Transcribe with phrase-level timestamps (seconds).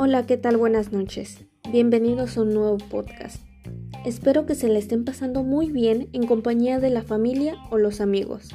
[0.00, 0.56] Hola, ¿qué tal?
[0.56, 1.38] Buenas noches.
[1.72, 3.42] Bienvenidos a un nuevo podcast.
[4.04, 8.00] Espero que se le estén pasando muy bien en compañía de la familia o los
[8.00, 8.50] amigos.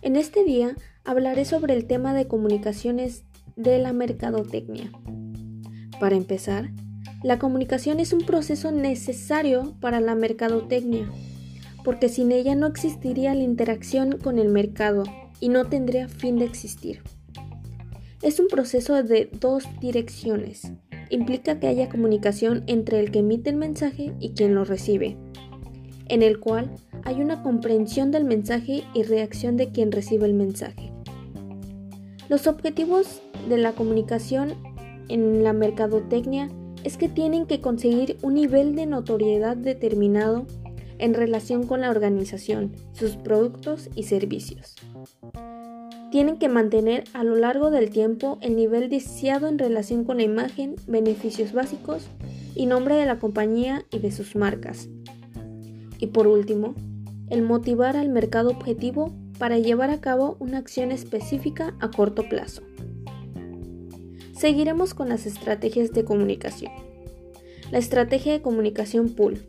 [0.00, 3.24] En este día hablaré sobre el tema de comunicaciones
[3.56, 4.92] de la mercadotecnia.
[5.98, 6.70] Para empezar,
[7.24, 11.10] la comunicación es un proceso necesario para la mercadotecnia,
[11.82, 15.02] porque sin ella no existiría la interacción con el mercado
[15.40, 17.02] y no tendría fin de existir.
[18.24, 20.72] Es un proceso de dos direcciones.
[21.10, 25.18] Implica que haya comunicación entre el que emite el mensaje y quien lo recibe,
[26.08, 26.70] en el cual
[27.02, 30.90] hay una comprensión del mensaje y reacción de quien recibe el mensaje.
[32.30, 34.54] Los objetivos de la comunicación
[35.10, 36.48] en la mercadotecnia
[36.82, 40.46] es que tienen que conseguir un nivel de notoriedad determinado
[40.96, 44.76] en relación con la organización, sus productos y servicios
[46.14, 50.22] tienen que mantener a lo largo del tiempo el nivel deseado en relación con la
[50.22, 52.06] imagen, beneficios básicos
[52.54, 54.88] y nombre de la compañía y de sus marcas.
[55.98, 56.76] Y por último,
[57.30, 62.62] el motivar al mercado objetivo para llevar a cabo una acción específica a corto plazo.
[64.36, 66.70] Seguiremos con las estrategias de comunicación.
[67.72, 69.48] La estrategia de comunicación pool.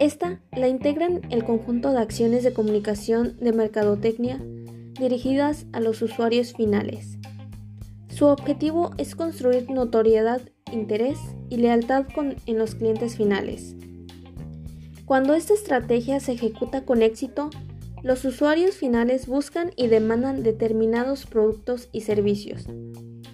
[0.00, 4.40] Esta la integran el conjunto de acciones de comunicación de mercadotecnia
[4.98, 7.18] dirigidas a los usuarios finales.
[8.08, 10.40] Su objetivo es construir notoriedad,
[10.72, 11.18] interés
[11.50, 12.06] y lealtad
[12.46, 13.76] en los clientes finales.
[15.04, 17.50] Cuando esta estrategia se ejecuta con éxito,
[18.02, 22.66] los usuarios finales buscan y demandan determinados productos y servicios,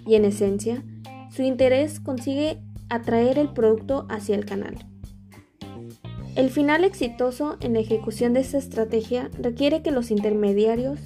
[0.07, 0.85] y en esencia,
[1.31, 4.77] su interés consigue atraer el producto hacia el canal.
[6.35, 10.99] El final exitoso en la ejecución de esta estrategia requiere que los intermediarios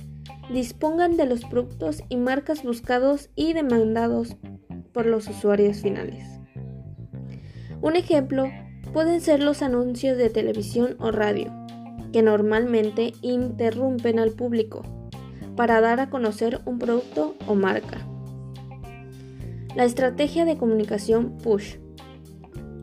[0.52, 4.36] dispongan de los productos y marcas buscados y demandados
[4.92, 6.24] por los usuarios finales.
[7.82, 8.44] Un ejemplo
[8.92, 11.52] pueden ser los anuncios de televisión o radio,
[12.12, 14.82] que normalmente interrumpen al público
[15.56, 18.06] para dar a conocer un producto o marca.
[19.74, 21.76] La estrategia de comunicación push.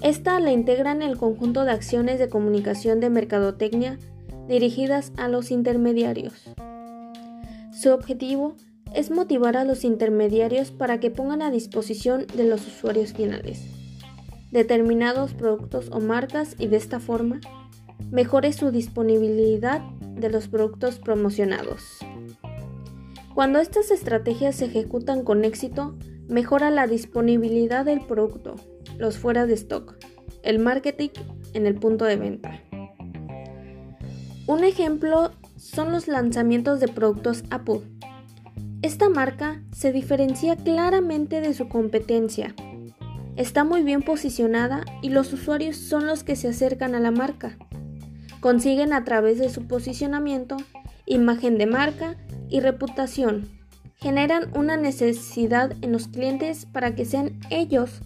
[0.02, 3.98] Esta la integra en el conjunto de acciones de comunicación de mercadotecnia
[4.48, 6.54] dirigidas a los intermediarios.
[7.74, 8.56] Su objetivo
[8.94, 13.62] es motivar a los intermediarios para que pongan a disposición de los usuarios finales
[14.54, 17.42] determinados productos o marcas y de esta forma
[18.12, 21.98] mejore su disponibilidad de los productos promocionados.
[23.34, 25.98] Cuando estas estrategias se ejecutan con éxito,
[26.28, 28.56] mejora la disponibilidad del producto,
[29.00, 29.96] los fuera de stock,
[30.44, 31.10] el marketing
[31.54, 32.62] en el punto de venta.
[34.46, 35.32] Un ejemplo
[35.64, 37.80] son los lanzamientos de productos Apple.
[38.82, 42.54] Esta marca se diferencia claramente de su competencia.
[43.38, 47.58] Está muy bien posicionada y los usuarios son los que se acercan a la marca.
[48.42, 50.58] Consiguen a través de su posicionamiento,
[51.06, 52.18] imagen de marca
[52.50, 53.48] y reputación.
[53.96, 58.02] Generan una necesidad en los clientes para que sean ellos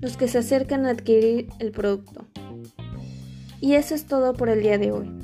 [0.00, 2.26] los que se acercan a adquirir el producto.
[3.60, 5.21] Y eso es todo por el día de hoy.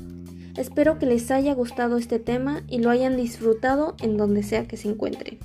[0.57, 4.77] Espero que les haya gustado este tema y lo hayan disfrutado en donde sea que
[4.77, 5.39] se encuentren.